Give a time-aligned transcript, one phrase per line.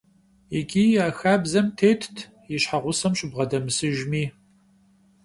[0.57, 2.15] Икӏи а хабзэм тетт
[2.53, 4.23] и щхьэгъусэм щыбгъэдэмысыжми.